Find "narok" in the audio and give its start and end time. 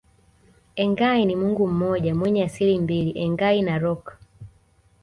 3.61-4.17